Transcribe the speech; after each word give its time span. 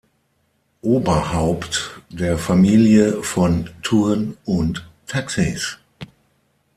Oberhaupt 0.81 2.01
der 2.09 2.39
Familie 2.39 3.21
von 3.21 3.69
Thurn 3.83 4.35
und 4.45 4.89
Taxis. 5.05 5.77